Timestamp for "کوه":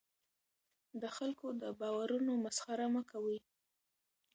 3.11-3.37